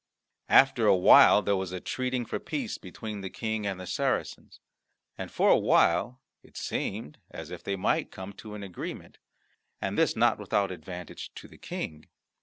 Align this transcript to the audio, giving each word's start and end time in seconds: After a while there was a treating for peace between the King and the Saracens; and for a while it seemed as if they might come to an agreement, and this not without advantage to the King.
After 0.49 0.87
a 0.87 0.97
while 0.97 1.43
there 1.43 1.55
was 1.55 1.71
a 1.71 1.79
treating 1.79 2.25
for 2.25 2.39
peace 2.39 2.79
between 2.79 3.21
the 3.21 3.29
King 3.29 3.67
and 3.67 3.79
the 3.79 3.85
Saracens; 3.85 4.59
and 5.15 5.29
for 5.29 5.49
a 5.51 5.55
while 5.59 6.23
it 6.41 6.57
seemed 6.57 7.19
as 7.29 7.51
if 7.51 7.61
they 7.63 7.75
might 7.75 8.09
come 8.09 8.33
to 8.33 8.55
an 8.55 8.63
agreement, 8.63 9.19
and 9.79 9.99
this 9.99 10.15
not 10.15 10.39
without 10.39 10.71
advantage 10.71 11.31
to 11.35 11.47
the 11.47 11.59
King. 11.59 12.05